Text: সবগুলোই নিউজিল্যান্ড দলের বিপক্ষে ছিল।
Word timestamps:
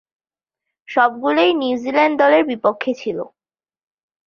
সবগুলোই 0.87 1.51
নিউজিল্যান্ড 1.61 2.15
দলের 2.21 2.43
বিপক্ষে 2.45 2.91
ছিল। 2.93 3.17